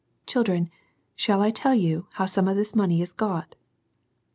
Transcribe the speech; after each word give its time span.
Children, 0.25 0.71
shall 1.15 1.41
I 1.43 1.51
tell 1.51 1.75
you 1.75 2.07
how 2.13 2.25
some 2.25 2.47
of 2.47 2.55
this 2.55 2.73
money 2.73 3.03
is 3.03 3.13
got 3.13 3.55